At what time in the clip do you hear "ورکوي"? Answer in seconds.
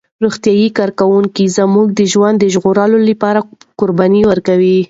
4.29-4.77